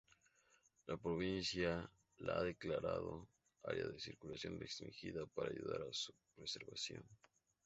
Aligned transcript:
La 0.91 0.95
provincia 1.01 1.87
la 2.17 2.37
ha 2.39 2.43
declarado 2.43 3.29
"área 3.61 3.85
de 3.85 3.99
circulación 3.99 4.59
restringida" 4.59 5.27
para 5.27 5.51
ayudar 5.51 5.83
a 5.83 5.93
su 5.93 6.11
preservación. 6.33 7.07